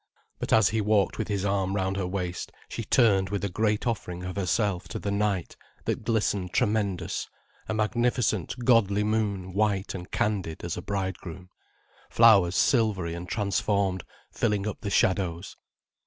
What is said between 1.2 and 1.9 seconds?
his arm